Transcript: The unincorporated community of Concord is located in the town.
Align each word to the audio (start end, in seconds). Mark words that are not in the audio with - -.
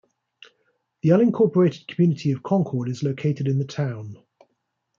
The 1.03 1.09
unincorporated 1.09 1.87
community 1.87 2.31
of 2.31 2.41
Concord 2.41 2.89
is 2.89 3.03
located 3.03 3.47
in 3.47 3.59
the 3.59 3.65
town. 3.65 4.17